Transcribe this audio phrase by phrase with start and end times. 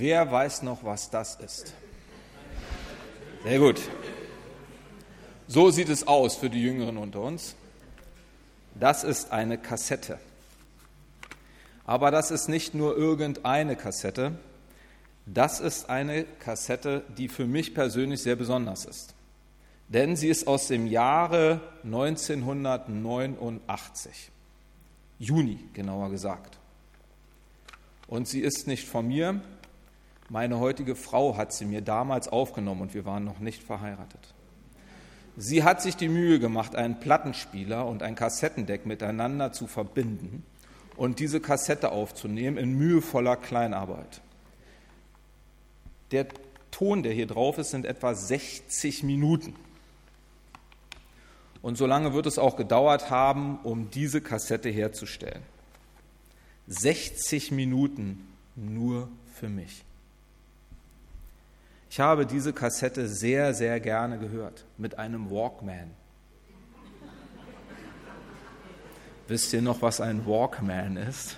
[0.00, 1.74] Wer weiß noch, was das ist?
[3.44, 3.78] Sehr gut.
[5.46, 7.54] So sieht es aus für die Jüngeren unter uns.
[8.74, 10.18] Das ist eine Kassette.
[11.84, 14.38] Aber das ist nicht nur irgendeine Kassette.
[15.26, 19.14] Das ist eine Kassette, die für mich persönlich sehr besonders ist.
[19.88, 24.30] Denn sie ist aus dem Jahre 1989.
[25.18, 26.56] Juni genauer gesagt.
[28.06, 29.42] Und sie ist nicht von mir.
[30.30, 34.32] Meine heutige Frau hat sie mir damals aufgenommen und wir waren noch nicht verheiratet.
[35.36, 40.44] Sie hat sich die Mühe gemacht, einen Plattenspieler und ein Kassettendeck miteinander zu verbinden
[40.96, 44.20] und diese Kassette aufzunehmen in mühevoller Kleinarbeit.
[46.12, 46.28] Der
[46.70, 49.56] Ton, der hier drauf ist, sind etwa 60 Minuten.
[51.60, 55.42] Und so lange wird es auch gedauert haben, um diese Kassette herzustellen.
[56.68, 59.82] 60 Minuten nur für mich.
[61.90, 65.90] Ich habe diese Kassette sehr, sehr gerne gehört mit einem Walkman.
[69.26, 71.36] Wisst ihr noch, was ein Walkman ist?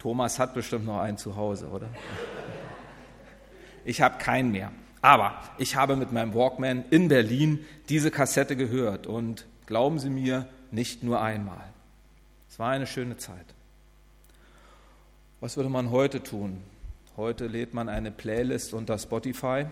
[0.00, 1.86] Thomas hat bestimmt noch einen zu Hause, oder?
[3.84, 4.72] Ich habe keinen mehr.
[5.00, 10.48] Aber ich habe mit meinem Walkman in Berlin diese Kassette gehört und glauben Sie mir,
[10.72, 11.72] nicht nur einmal.
[12.50, 13.46] Es war eine schöne Zeit.
[15.38, 16.64] Was würde man heute tun?
[17.18, 19.66] Heute lädt man eine Playlist unter Spotify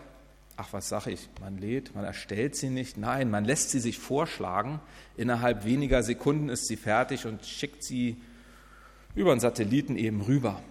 [0.57, 2.97] ach was sage ich, man lädt, man erstellt sie nicht.
[2.97, 4.81] Nein, man lässt sie sich vorschlagen.
[5.17, 8.17] Innerhalb weniger Sekunden ist sie fertig und schickt sie
[9.15, 10.63] über einen Satelliten eben rüber.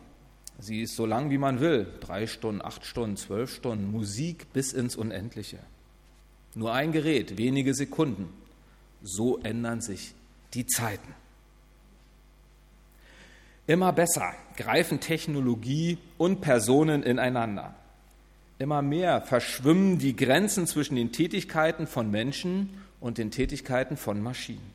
[0.60, 1.88] Sie ist so lang, wie man will.
[2.00, 3.92] Drei Stunden, acht Stunden, zwölf Stunden.
[3.92, 5.60] Musik bis ins Unendliche.
[6.56, 8.30] Nur ein Gerät, wenige Sekunden.
[9.02, 10.14] So ändern sich
[10.54, 11.14] die Zeiten.
[13.68, 17.74] Immer besser greifen Technologie und Personen ineinander.
[18.60, 24.74] Immer mehr verschwimmen die Grenzen zwischen den Tätigkeiten von Menschen und den Tätigkeiten von Maschinen.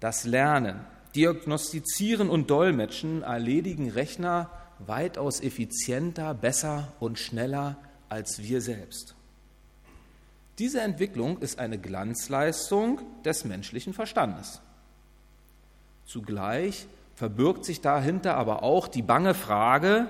[0.00, 0.80] Das Lernen,
[1.14, 7.76] Diagnostizieren und Dolmetschen erledigen Rechner weitaus effizienter, besser und schneller
[8.08, 9.14] als wir selbst.
[10.58, 14.60] Diese Entwicklung ist eine Glanzleistung des menschlichen Verstandes.
[16.08, 16.86] Zugleich
[17.16, 20.08] verbirgt sich dahinter aber auch die bange Frage,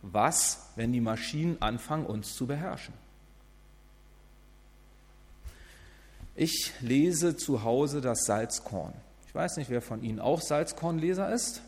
[0.00, 2.94] was, wenn die Maschinen anfangen, uns zu beherrschen?
[6.34, 8.94] Ich lese zu Hause das Salzkorn.
[9.28, 11.60] Ich weiß nicht, wer von Ihnen auch Salzkornleser ist.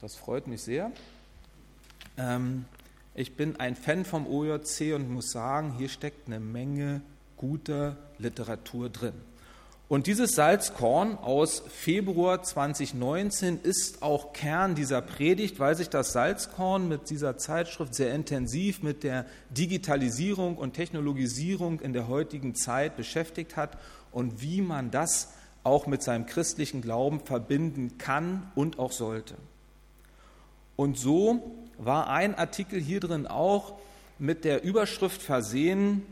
[0.00, 0.90] Das freut mich sehr.
[2.16, 2.64] Ähm,
[3.14, 7.02] ich bin ein Fan vom OJC und muss sagen, hier steckt eine Menge
[7.36, 9.27] guter Literatur drin.
[9.88, 16.88] Und dieses Salzkorn aus Februar 2019 ist auch Kern dieser Predigt, weil sich das Salzkorn
[16.88, 23.56] mit dieser Zeitschrift sehr intensiv mit der Digitalisierung und Technologisierung in der heutigen Zeit beschäftigt
[23.56, 23.78] hat
[24.12, 25.32] und wie man das
[25.64, 29.36] auch mit seinem christlichen Glauben verbinden kann und auch sollte.
[30.76, 33.72] Und so war ein Artikel hier drin auch
[34.18, 36.02] mit der Überschrift versehen,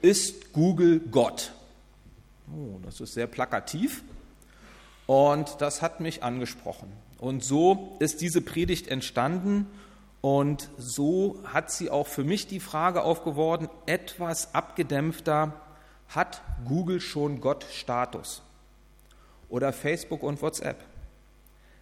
[0.00, 1.52] ist Google Gott?
[2.48, 4.02] Oh, das ist sehr plakativ.
[5.06, 6.92] Und das hat mich angesprochen.
[7.18, 9.66] Und so ist diese Predigt entstanden
[10.22, 15.52] und so hat sie auch für mich die Frage aufgeworfen, etwas abgedämpfter,
[16.08, 18.42] hat Google schon Gott-Status?
[19.48, 20.78] Oder Facebook und WhatsApp?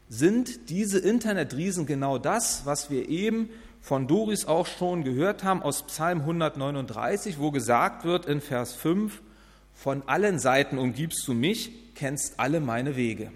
[0.09, 3.51] Sind diese Internetriesen genau das, was wir eben
[3.81, 9.21] von Doris auch schon gehört haben aus Psalm 139, wo gesagt wird in Vers 5,
[9.81, 13.33] von allen Seiten umgibst du mich, kennst alle meine Wege.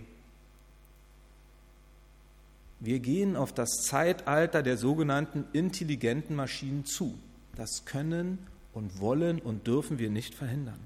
[2.81, 7.19] Wir gehen auf das Zeitalter der sogenannten intelligenten Maschinen zu.
[7.57, 8.39] Das können
[8.75, 10.81] und wollen und dürfen wir nicht verhindern.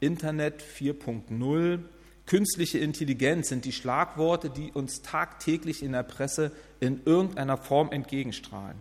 [0.00, 1.78] Internet 4.0,
[2.26, 8.76] künstliche Intelligenz sind die Schlagworte, die uns tagtäglich in der Presse in irgendeiner Form entgegenstrahlen.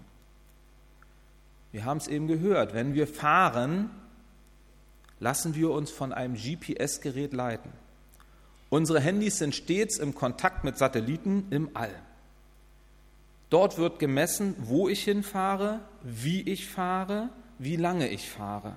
[1.71, 3.91] Wir haben es eben gehört, wenn wir fahren,
[5.19, 7.71] lassen wir uns von einem GPS-Gerät leiten.
[8.69, 11.93] Unsere Handys sind stets im Kontakt mit Satelliten im All.
[13.49, 17.29] Dort wird gemessen, wo ich hinfahre, wie ich fahre,
[17.59, 18.75] wie lange ich fahre.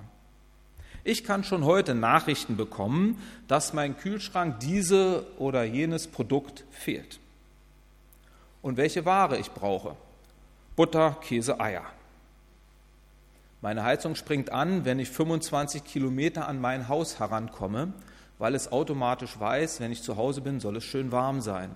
[1.03, 7.19] Ich kann schon heute Nachrichten bekommen, dass mein Kühlschrank diese oder jenes Produkt fehlt.
[8.61, 9.95] Und welche Ware ich brauche.
[10.75, 11.85] Butter, Käse, Eier.
[13.61, 17.93] Meine Heizung springt an, wenn ich 25 Kilometer an mein Haus herankomme,
[18.37, 21.71] weil es automatisch weiß, wenn ich zu Hause bin, soll es schön warm sein.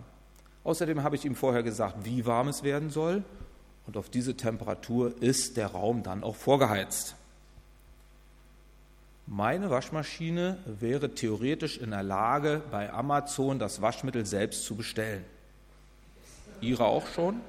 [0.64, 3.24] Außerdem habe ich ihm vorher gesagt, wie warm es werden soll.
[3.86, 7.16] Und auf diese Temperatur ist der Raum dann auch vorgeheizt.
[9.26, 15.26] Meine Waschmaschine wäre theoretisch in der Lage, bei Amazon das Waschmittel selbst zu bestellen.
[16.62, 17.42] Ihre auch schon?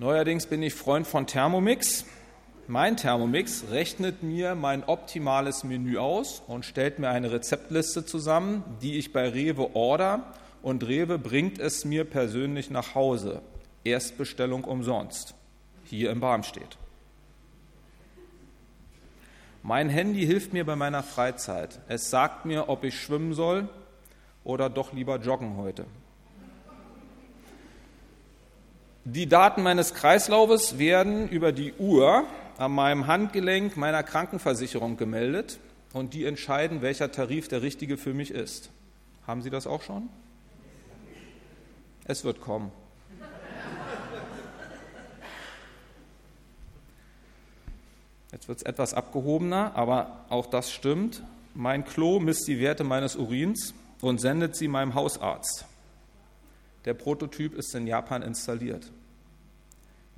[0.00, 2.06] Neuerdings bin ich Freund von Thermomix.
[2.66, 8.96] Mein Thermomix rechnet mir mein optimales Menü aus und stellt mir eine Rezeptliste zusammen, die
[8.96, 10.32] ich bei Rewe order
[10.62, 13.42] und Rewe bringt es mir persönlich nach Hause.
[13.84, 15.34] Erstbestellung umsonst.
[15.84, 16.78] Hier in Barmstedt.
[19.62, 21.78] Mein Handy hilft mir bei meiner Freizeit.
[21.88, 23.68] Es sagt mir, ob ich schwimmen soll
[24.44, 25.84] oder doch lieber joggen heute.
[29.12, 32.26] Die Daten meines Kreislaufes werden über die Uhr
[32.58, 35.58] an meinem Handgelenk meiner Krankenversicherung gemeldet
[35.92, 38.70] und die entscheiden, welcher Tarif der richtige für mich ist.
[39.26, 40.08] Haben Sie das auch schon?
[42.04, 42.70] Es wird kommen.
[48.30, 51.24] Jetzt wird es etwas abgehobener, aber auch das stimmt.
[51.54, 55.64] Mein Klo misst die Werte meines Urins und sendet sie meinem Hausarzt.
[56.84, 58.92] Der Prototyp ist in Japan installiert.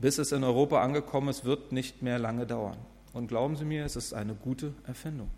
[0.03, 2.77] Bis es in Europa angekommen ist, wird nicht mehr lange dauern.
[3.13, 5.31] Und glauben Sie mir, es ist eine gute Erfindung.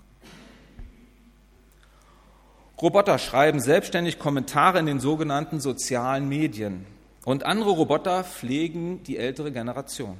[2.80, 6.86] Roboter schreiben selbstständig Kommentare in den sogenannten sozialen Medien.
[7.26, 10.16] Und andere Roboter pflegen die ältere Generation.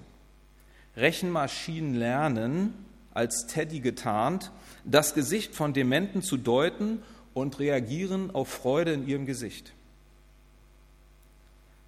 [0.95, 2.75] Rechenmaschinen lernen,
[3.15, 4.53] als Teddy getarnt,
[4.85, 7.03] das Gesicht von Dementen zu deuten
[7.33, 9.73] und reagieren auf Freude in ihrem Gesicht.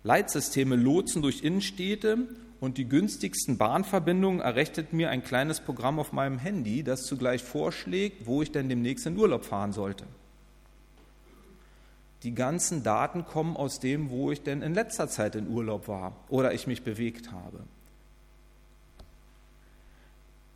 [0.05, 2.29] Leitsysteme lotsen durch Innenstädte
[2.61, 8.26] und die günstigsten Bahnverbindungen errechnet mir ein kleines Programm auf meinem Handy, das zugleich vorschlägt,
[8.26, 10.05] wo ich denn demnächst in Urlaub fahren sollte.
[12.23, 16.17] Die ganzen Daten kommen aus dem, wo ich denn in letzter Zeit in Urlaub war
[16.29, 17.61] oder ich mich bewegt habe.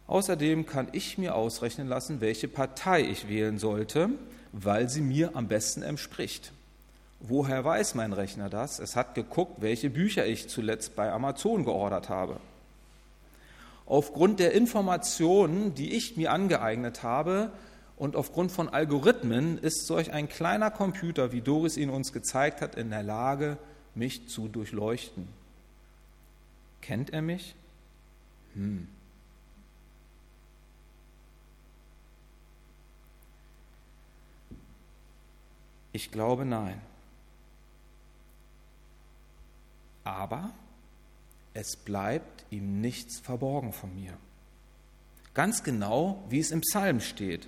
[0.06, 4.10] Außerdem kann ich mir ausrechnen lassen, welche Partei ich wählen sollte,
[4.52, 6.52] weil sie mir am besten entspricht.
[7.20, 8.78] Woher weiß mein Rechner das?
[8.78, 12.40] Es hat geguckt, welche Bücher ich zuletzt bei Amazon geordert habe.
[13.84, 17.50] Aufgrund der Informationen, die ich mir angeeignet habe
[17.96, 22.74] und aufgrund von Algorithmen ist solch ein kleiner Computer, wie Doris ihn uns gezeigt hat,
[22.76, 23.58] in der Lage,
[23.94, 25.28] mich zu durchleuchten.
[26.80, 27.54] Kennt er mich?
[28.54, 28.88] Hm.
[35.92, 36.80] Ich glaube nein.
[40.10, 40.50] Aber
[41.54, 44.12] es bleibt ihm nichts verborgen von mir.
[45.34, 47.46] Ganz genau, wie es im Psalm steht.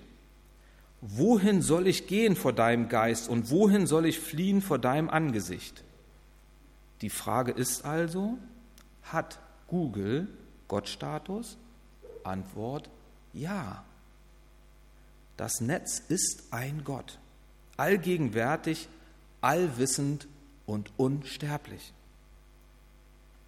[1.00, 5.82] Wohin soll ich gehen vor deinem Geist und wohin soll ich fliehen vor deinem Angesicht?
[7.00, 8.38] Die Frage ist also,
[9.03, 10.29] hat Google
[10.69, 11.58] Gottstatus?
[12.23, 12.88] Antwort
[13.32, 13.85] ja.
[15.37, 17.19] Das Netz ist ein Gott,
[17.76, 18.89] allgegenwärtig,
[19.41, 20.29] allwissend
[20.67, 21.93] und unsterblich.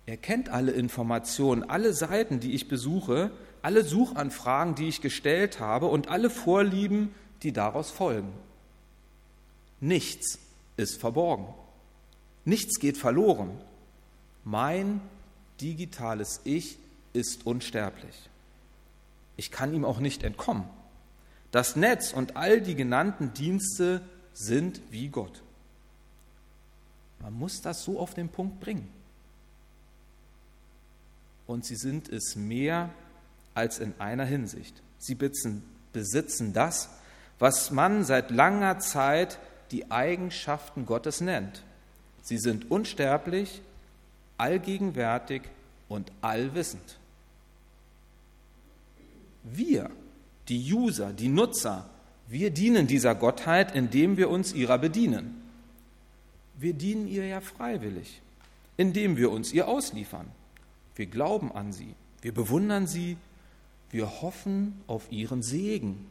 [0.06, 3.30] Er kennt alle Informationen, alle Seiten, die ich besuche,
[3.62, 8.32] alle Suchanfragen, die ich gestellt habe und alle Vorlieben, die daraus folgen.
[9.80, 10.38] Nichts
[10.76, 11.46] ist verborgen.
[12.44, 13.50] Nichts geht verloren.
[14.44, 15.00] Mein
[15.62, 16.78] digitales Ich
[17.14, 18.28] ist unsterblich.
[19.36, 20.64] Ich kann ihm auch nicht entkommen.
[21.50, 24.02] Das Netz und all die genannten Dienste
[24.34, 25.42] sind wie Gott.
[27.20, 28.90] Man muss das so auf den Punkt bringen
[31.54, 32.90] und sie sind es mehr
[33.54, 34.74] als in einer Hinsicht.
[34.98, 36.88] Sie besitzen das,
[37.38, 39.38] was man seit langer Zeit
[39.70, 41.62] die Eigenschaften Gottes nennt.
[42.22, 43.62] Sie sind unsterblich,
[44.36, 45.42] allgegenwärtig
[45.88, 46.98] und allwissend.
[49.44, 49.92] Wir,
[50.48, 51.88] die User, die Nutzer,
[52.26, 55.40] wir dienen dieser Gottheit, indem wir uns ihrer bedienen.
[56.58, 58.20] Wir dienen ihr ja freiwillig,
[58.76, 60.26] indem wir uns ihr ausliefern.
[60.96, 63.16] Wir glauben an sie, wir bewundern sie,
[63.90, 66.06] wir hoffen auf ihren Segen.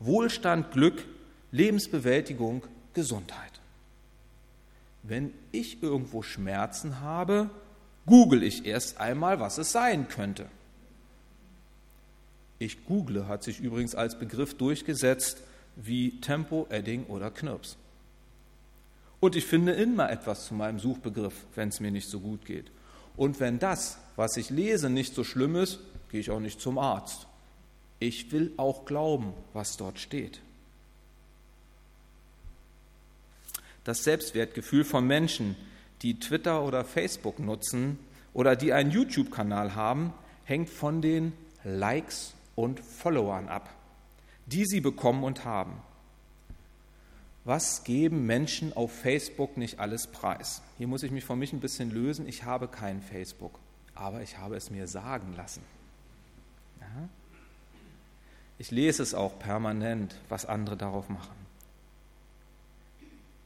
[0.00, 1.04] Wohlstand, Glück,
[1.52, 2.62] Lebensbewältigung,
[2.94, 3.60] Gesundheit.
[5.02, 7.50] Wenn ich irgendwo Schmerzen habe,
[8.06, 10.46] google ich erst einmal, was es sein könnte.
[12.58, 15.38] Ich google hat sich übrigens als Begriff durchgesetzt
[15.76, 17.76] wie Tempo, Edding oder Knirps.
[19.20, 22.70] Und ich finde immer etwas zu meinem Suchbegriff, wenn es mir nicht so gut geht.
[23.20, 26.78] Und wenn das, was ich lese, nicht so schlimm ist, gehe ich auch nicht zum
[26.78, 27.26] Arzt.
[27.98, 30.40] Ich will auch glauben, was dort steht.
[33.84, 35.54] Das Selbstwertgefühl von Menschen,
[36.00, 37.98] die Twitter oder Facebook nutzen
[38.32, 43.68] oder die einen YouTube-Kanal haben, hängt von den Likes und Followern ab,
[44.46, 45.74] die sie bekommen und haben.
[47.44, 50.62] Was geben Menschen auf Facebook nicht alles preis?
[50.76, 52.28] Hier muss ich mich von mich ein bisschen lösen.
[52.28, 53.58] Ich habe kein Facebook,
[53.94, 55.62] aber ich habe es mir sagen lassen.
[56.80, 57.08] Ja?
[58.58, 61.34] Ich lese es auch permanent, was andere darauf machen.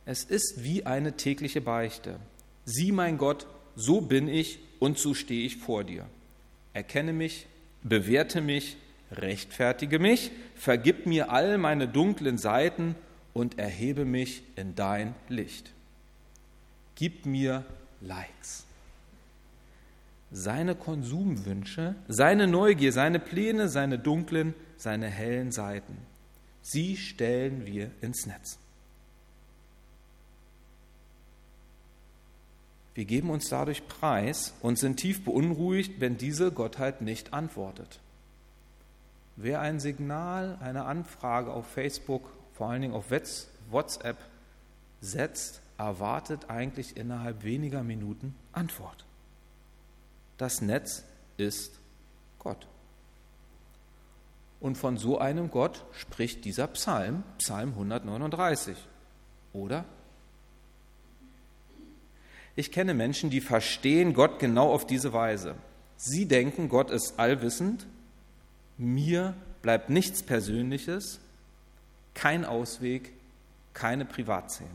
[0.06, 2.18] Es ist wie eine tägliche Beichte.
[2.64, 3.46] Sieh, mein Gott,
[3.76, 6.04] so bin ich und so stehe ich vor dir.
[6.72, 7.46] Erkenne mich,
[7.84, 8.76] bewerte mich,
[9.12, 12.96] rechtfertige mich, vergib mir all meine dunklen Seiten
[13.34, 15.72] und erhebe mich in dein Licht.
[16.94, 17.64] Gib mir
[18.00, 18.64] Likes.
[20.30, 25.96] Seine Konsumwünsche, seine Neugier, seine Pläne, seine dunklen, seine hellen Seiten,
[26.62, 28.58] sie stellen wir ins Netz.
[32.94, 38.00] Wir geben uns dadurch preis und sind tief beunruhigt, wenn diese Gottheit nicht antwortet.
[39.36, 43.10] Wer ein Signal, eine Anfrage auf Facebook, vor allen Dingen auf
[43.70, 44.18] WhatsApp
[45.00, 49.04] setzt, erwartet eigentlich innerhalb weniger Minuten Antwort.
[50.38, 51.04] Das Netz
[51.36, 51.78] ist
[52.38, 52.66] Gott.
[54.60, 58.76] Und von so einem Gott spricht dieser Psalm, Psalm 139,
[59.52, 59.84] oder?
[62.56, 65.56] Ich kenne Menschen, die verstehen Gott genau auf diese Weise.
[65.96, 67.86] Sie denken, Gott ist allwissend,
[68.78, 71.20] mir bleibt nichts Persönliches,
[72.14, 73.12] kein Ausweg,
[73.74, 74.70] keine Privatszene.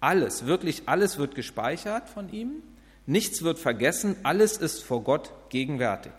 [0.00, 2.62] Alles, wirklich alles wird gespeichert von ihm,
[3.06, 6.12] nichts wird vergessen, alles ist vor Gott gegenwärtig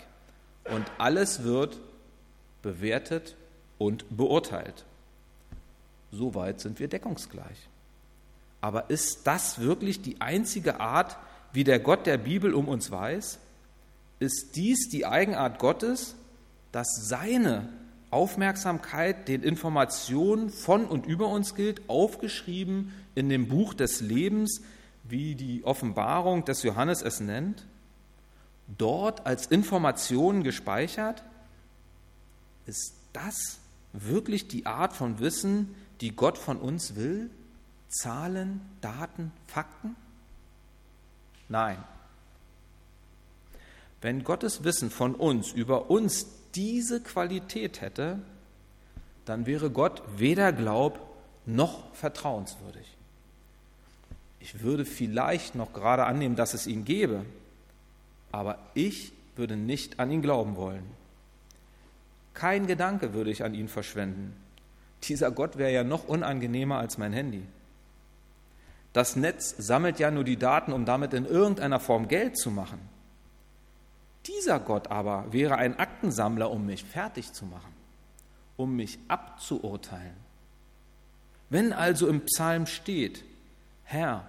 [0.65, 1.79] und alles wird
[2.61, 3.35] bewertet
[3.77, 4.85] und beurteilt.
[6.11, 7.69] Soweit sind wir deckungsgleich.
[8.61, 11.17] Aber ist das wirklich die einzige Art,
[11.53, 13.39] wie der Gott der Bibel um uns weiß?
[14.19, 16.15] Ist dies die Eigenart Gottes,
[16.71, 17.69] dass seine
[18.11, 24.61] Aufmerksamkeit den Informationen von und über uns gilt, aufgeschrieben in dem Buch des Lebens,
[25.03, 27.65] wie die Offenbarung des Johannes es nennt,
[28.77, 31.23] dort als Informationen gespeichert?
[32.65, 33.59] Ist das
[33.93, 37.29] wirklich die Art von Wissen, die Gott von uns will?
[37.89, 39.95] Zahlen, Daten, Fakten?
[41.47, 41.83] Nein.
[44.01, 48.19] Wenn Gottes Wissen von uns über uns diese Qualität hätte,
[49.25, 50.99] dann wäre Gott weder glaub
[51.45, 52.95] noch vertrauenswürdig.
[54.39, 57.25] Ich würde vielleicht noch gerade annehmen, dass es ihn gäbe,
[58.31, 60.83] aber ich würde nicht an ihn glauben wollen.
[62.33, 64.35] Kein Gedanke würde ich an ihn verschwenden.
[65.03, 67.43] Dieser Gott wäre ja noch unangenehmer als mein Handy.
[68.93, 72.79] Das Netz sammelt ja nur die Daten, um damit in irgendeiner Form Geld zu machen.
[74.25, 77.73] Dieser Gott aber wäre ein Aktensammler, um mich fertig zu machen,
[78.57, 80.15] um mich abzuurteilen.
[81.49, 83.23] Wenn also im Psalm steht,
[83.83, 84.27] Herr,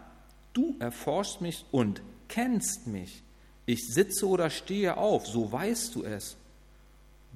[0.53, 3.23] du erforschst mich und kennst mich,
[3.67, 6.37] ich sitze oder stehe auf, so weißt du es.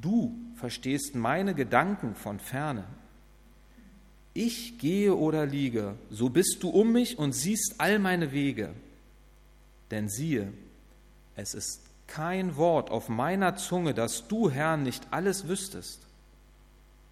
[0.01, 2.85] Du verstehst meine Gedanken von ferne.
[4.33, 8.75] Ich gehe oder liege, so bist du um mich und siehst all meine Wege.
[9.93, 10.53] Denn siehe,
[11.37, 16.01] es ist kein Wort auf meiner Zunge, dass du, Herr, nicht alles wüsstest.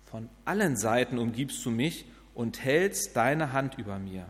[0.06, 4.26] Von allen Seiten umgibst du mich und hältst deine Hand über mir.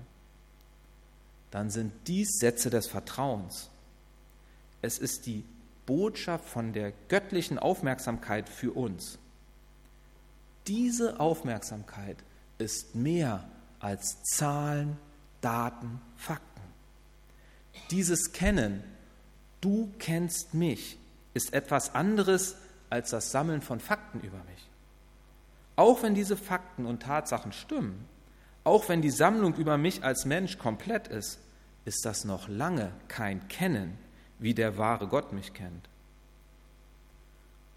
[1.51, 3.69] Dann sind dies Sätze des Vertrauens.
[4.81, 5.45] Es ist die
[5.87, 9.19] Botschaft von der göttlichen Aufmerksamkeit für uns.
[10.67, 12.17] Diese Aufmerksamkeit
[12.59, 13.45] ist mehr
[13.81, 14.97] als Zahlen,
[15.41, 16.63] Daten, Fakten.
[17.91, 18.85] Dieses Kennen,
[19.63, 20.99] du kennst mich,
[21.33, 22.57] ist etwas anderes
[22.91, 24.69] als das Sammeln von Fakten über mich.
[25.77, 28.07] Auch wenn diese Fakten und Tatsachen stimmen,
[28.65, 31.39] auch wenn die Sammlung über mich als Mensch komplett ist,
[31.87, 33.99] ist das noch lange kein Kennen,
[34.39, 35.89] wie der wahre Gott mich kennt.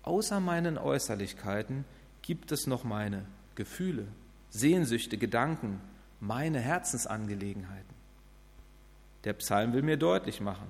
[0.04, 1.86] Außer meinen Äußerlichkeiten
[2.22, 3.26] gibt es noch meine
[3.56, 4.06] Gefühle,
[4.50, 5.82] Sehnsüchte, Gedanken,
[6.20, 7.96] meine Herzensangelegenheiten.
[9.24, 10.68] Der Psalm will mir deutlich machen,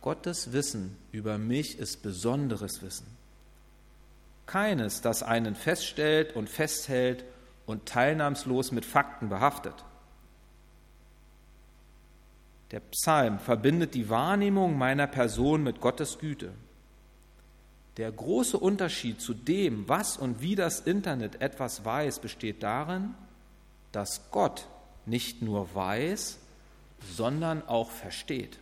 [0.00, 3.06] Gottes Wissen über mich ist besonderes Wissen.
[4.46, 7.24] Keines, das einen feststellt und festhält
[7.66, 9.74] und teilnahmslos mit Fakten behaftet.
[12.70, 16.52] Der Psalm verbindet die Wahrnehmung meiner Person mit Gottes Güte.
[17.96, 23.14] Der große Unterschied zu dem, was und wie das Internet etwas weiß, besteht darin,
[23.92, 24.66] dass Gott
[25.04, 26.38] nicht nur weiß,
[27.14, 28.58] sondern auch versteht.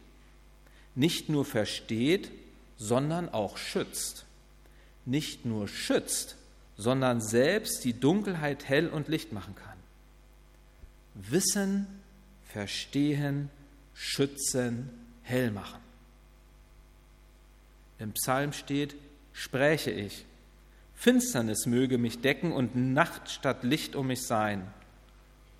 [0.98, 2.32] Nicht nur versteht,
[2.76, 4.24] sondern auch schützt.
[5.06, 6.34] Nicht nur schützt,
[6.76, 9.78] sondern selbst die Dunkelheit hell und licht machen kann.
[11.14, 11.86] Wissen,
[12.52, 13.48] verstehen,
[13.94, 14.90] schützen,
[15.22, 15.78] hell machen.
[18.00, 18.96] Im Psalm steht,
[19.32, 20.24] spräche ich,
[20.96, 24.66] Finsternis möge mich decken und Nacht statt Licht um mich sein.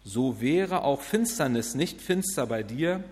[0.02, 3.04] So wäre auch Finsternis nicht finster bei dir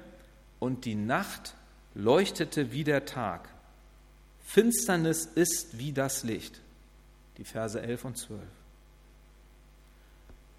[0.58, 1.54] und die Nacht
[1.96, 3.48] leuchtete wie der Tag.
[4.44, 6.60] Finsternis ist wie das Licht.
[7.38, 8.40] Die Verse 11 und 12.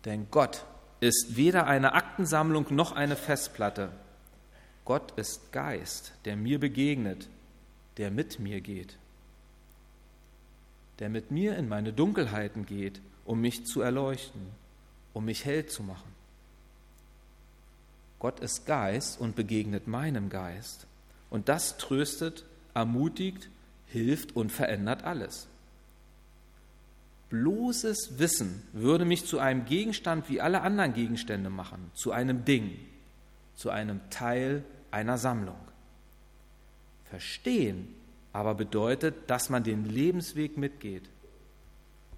[0.06, 0.66] Denn Gott
[1.00, 3.92] ist weder eine Aktensammlung noch eine Festplatte.
[4.84, 7.28] Gott ist Geist, der mir begegnet,
[7.98, 8.98] der mit mir geht,
[11.00, 14.48] der mit mir in meine Dunkelheiten geht, um mich zu erleuchten,
[15.14, 16.16] um mich hell zu machen.
[18.20, 20.88] Gott ist Geist und begegnet meinem Geist.
[21.30, 23.50] Und das tröstet, ermutigt,
[23.88, 25.48] hilft und verändert alles.
[27.30, 32.80] Bloßes Wissen würde mich zu einem Gegenstand wie alle anderen Gegenstände machen, zu einem Ding,
[33.56, 35.58] zu einem Teil einer Sammlung.
[37.10, 37.94] Verstehen
[38.32, 41.10] aber bedeutet, dass man den Lebensweg mitgeht.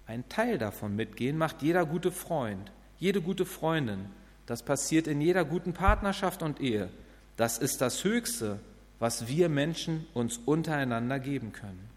[0.06, 4.08] Ein Teil davon mitgehen macht jeder gute Freund, jede gute Freundin.
[4.46, 6.90] Das passiert in jeder guten Partnerschaft und Ehe.
[7.38, 8.60] Das ist das Höchste,
[9.00, 11.90] was wir Menschen uns untereinander geben können.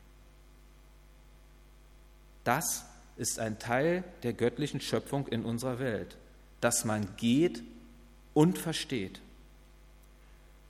[2.44, 2.84] Das
[3.16, 6.16] ist ein Teil der göttlichen Schöpfung in unserer Welt,
[6.60, 7.62] dass man geht
[8.34, 9.20] und versteht.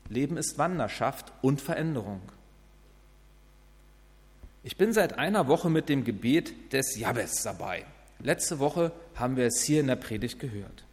[0.09, 2.21] Leben ist Wanderschaft und Veränderung.
[4.65, 7.85] Ich bin seit einer Woche mit dem Gebet des Jabes dabei.
[8.21, 10.85] Letzte Woche haben wir es hier in der Predigt gehört.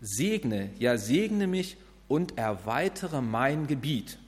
[0.00, 1.76] Segne, ja segne mich
[2.08, 4.18] und erweitere mein Gebiet.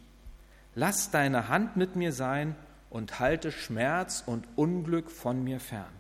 [0.75, 2.55] Lass deine Hand mit mir sein
[2.91, 5.93] und halte Schmerz und Unglück von mir fern.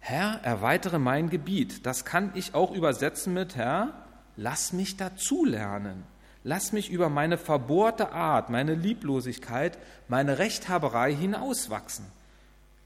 [0.00, 1.86] Herr, erweitere mein Gebiet.
[1.86, 3.92] Das kann ich auch übersetzen mit Herr,
[4.36, 6.04] lass mich dazulernen.
[6.44, 9.78] Lass mich über meine verbohrte Art, meine Lieblosigkeit,
[10.08, 12.04] meine Rechthaberei hinauswachsen.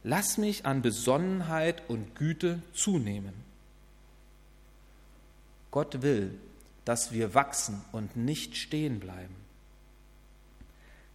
[0.05, 3.33] Lass mich an Besonnenheit und Güte zunehmen.
[5.71, 6.39] Gott will,
[6.85, 9.46] dass wir wachsen und nicht stehen bleiben.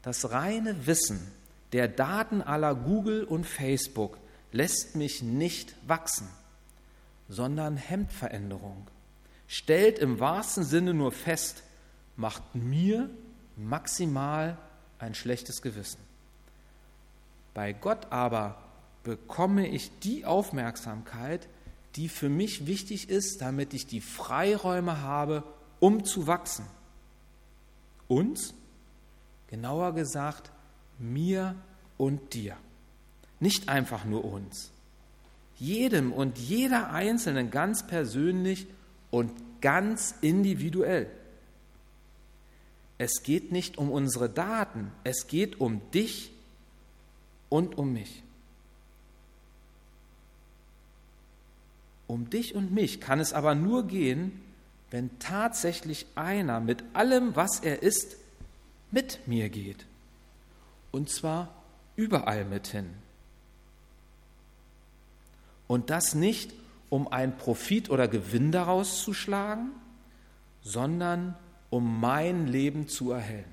[0.02, 1.20] Das reine Wissen
[1.74, 4.18] der Daten aller Google und Facebook
[4.52, 6.28] lässt mich nicht wachsen,
[7.30, 8.88] sondern hemmt Veränderung,
[9.48, 11.64] stellt im wahrsten Sinne nur fest,
[12.18, 13.10] macht mir
[13.56, 14.58] maximal
[15.00, 16.00] ein schlechtes Gewissen.
[17.54, 18.62] Bei Gott aber
[19.04, 21.48] bekomme ich die Aufmerksamkeit,
[21.96, 25.44] die für mich wichtig ist, damit ich die Freiräume habe,
[25.80, 26.66] um zu wachsen.
[28.08, 28.54] Uns,
[29.52, 30.50] genauer gesagt,
[30.98, 31.56] mir
[31.98, 32.58] und dir.
[33.40, 34.72] Nicht einfach nur uns.
[35.58, 38.66] Jedem und jeder Einzelnen ganz persönlich
[39.12, 41.08] und ganz individuell.
[42.98, 46.32] Es geht nicht um unsere Daten, es geht um dich
[47.50, 48.24] und um mich.
[52.08, 54.42] Um dich und mich kann es aber nur gehen,
[54.92, 58.18] wenn tatsächlich einer mit allem, was er ist,
[58.92, 59.86] mit mir geht.
[60.92, 61.50] Und zwar
[61.96, 62.90] überall mit hin.
[65.68, 66.54] Und das nicht,
[66.90, 69.72] um einen Profit oder Gewinn daraus zu schlagen,
[70.62, 71.36] sondern
[71.70, 73.46] um mein Leben zu erhellen.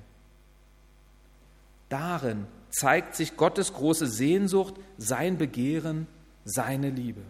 [1.88, 6.06] Darin zeigt sich Gottes große Sehnsucht, sein Begehren,
[6.44, 7.22] seine Liebe.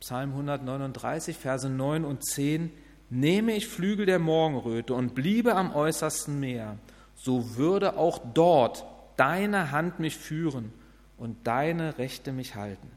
[0.00, 2.70] Psalm 139, Verse 9 und 10
[3.10, 6.78] Nehme ich Flügel der Morgenröte und bliebe am äußersten Meer,
[7.14, 8.84] so würde auch dort
[9.16, 10.72] deine Hand mich führen
[11.16, 12.90] und deine Rechte mich halten.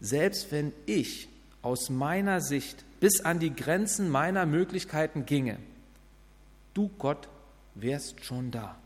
[0.00, 1.28] Selbst wenn ich
[1.62, 5.58] aus meiner Sicht bis an die Grenzen meiner Möglichkeiten ginge,
[6.74, 7.28] du Gott
[7.74, 8.76] wärst schon da.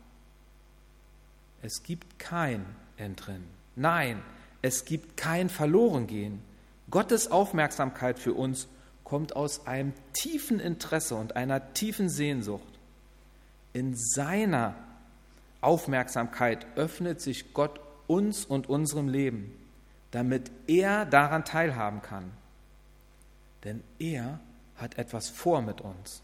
[1.61, 2.65] Es gibt kein
[2.97, 3.47] Entrinnen.
[3.75, 4.21] Nein,
[4.61, 6.41] es gibt kein Verlorengehen.
[6.89, 8.67] Gottes Aufmerksamkeit für uns
[9.11, 12.63] kommt aus einem tiefen Interesse und einer tiefen Sehnsucht.
[13.73, 14.73] In seiner
[15.61, 19.53] Aufmerksamkeit öffnet sich Gott uns und unserem Leben,
[20.09, 22.31] damit er daran teilhaben kann
[23.63, 24.39] denn er
[24.75, 26.21] hat etwas vor mit uns.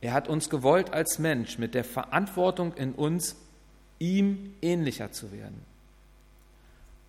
[0.00, 3.36] Er hat uns gewollt als Mensch mit der Verantwortung in uns,
[3.98, 5.64] ihm ähnlicher zu werden.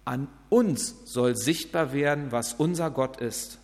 [0.05, 3.57] An uns soll sichtbar werden, was unser Gott ist.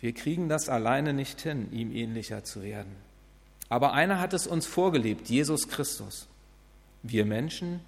[0.00, 2.94] Wir kriegen das alleine nicht hin, ihm ähnlicher zu werden.
[3.68, 6.28] Aber einer hat es uns vorgelebt, Jesus Christus.
[7.02, 7.80] Wir Menschen,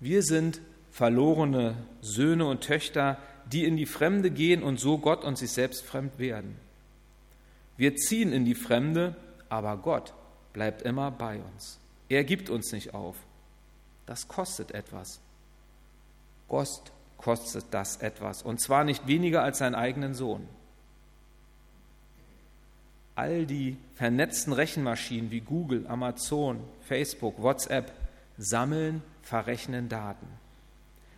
[0.00, 3.18] wir sind verlorene Söhne und Töchter,
[3.52, 6.56] die in die Fremde gehen und so Gott und sich selbst fremd werden.
[7.76, 9.14] Wir ziehen in die Fremde,
[9.48, 10.14] aber Gott
[10.52, 11.78] bleibt immer bei uns.
[12.08, 13.16] Er gibt uns nicht auf.
[14.06, 15.20] Das kostet etwas.
[16.48, 16.68] Gott
[17.16, 20.46] kostet das etwas, und zwar nicht weniger als seinen eigenen Sohn.
[23.16, 27.90] All die vernetzten Rechenmaschinen wie Google, Amazon, Facebook, WhatsApp
[28.38, 30.26] sammeln, verrechnen Daten.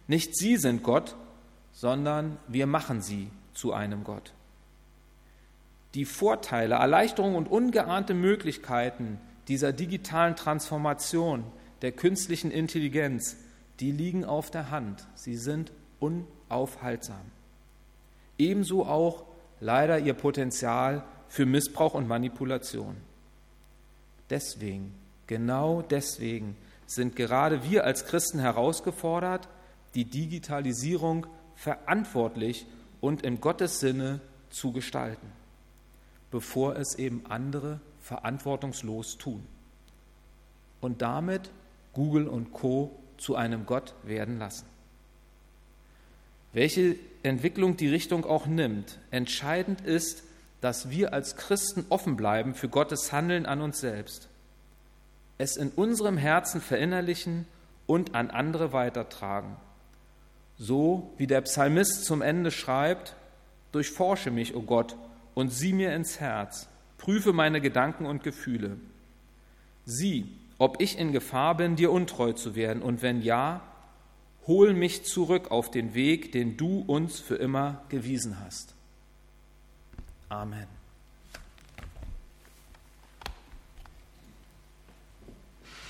[0.07, 1.17] Nicht sie sind Gott,
[1.73, 4.33] sondern wir machen sie zu einem Gott.
[5.95, 11.45] Die Vorteile, Erleichterungen und ungeahnte Möglichkeiten dieser digitalen Transformation
[11.83, 13.37] der künstlichen Intelligenz,
[13.81, 15.07] die liegen auf der Hand.
[15.15, 17.33] Sie sind unaufhaltsam.
[18.39, 19.25] Ebenso auch
[19.61, 22.97] leider ihr Potenzial für Missbrauch und Manipulation.
[24.31, 24.95] Deswegen,
[25.27, 29.49] genau deswegen sind gerade wir als Christen herausgefordert,
[29.95, 32.67] die Digitalisierung verantwortlich
[33.01, 35.27] und in Gottes Sinne zu gestalten,
[36.31, 39.47] bevor es eben andere verantwortungslos tun
[40.81, 41.51] und damit
[41.93, 44.67] Google und Co zu einem Gott werden lassen.
[46.53, 50.23] Welche Entwicklung die Richtung auch nimmt, entscheidend ist,
[50.61, 54.29] dass wir als Christen offen bleiben für Gottes Handeln an uns selbst,
[55.39, 57.47] es in unserem Herzen verinnerlichen
[57.87, 59.57] und an andere weitertragen.
[60.57, 63.15] So wie der Psalmist zum Ende schreibt,
[63.71, 64.97] durchforsche mich, o oh Gott,
[65.35, 68.79] und sieh mir ins Herz, prüfe meine Gedanken und Gefühle.
[69.85, 70.27] Sieh,
[70.59, 73.63] ob ich in Gefahr bin, dir untreu zu werden, und wenn ja,
[74.49, 78.75] hol mich zurück auf den Weg, den du uns für immer gewiesen hast.
[80.31, 80.78] Amen.